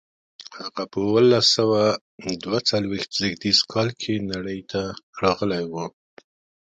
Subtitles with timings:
[0.57, 1.81] هغه په اوولس سوه
[2.43, 4.81] دوه څلویښت زېږدیز کال کې نړۍ ته
[5.23, 5.73] راغلی و.